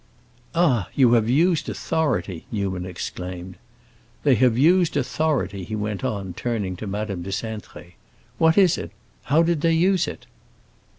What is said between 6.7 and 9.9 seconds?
to Madame de Cintré. "What is it? how did they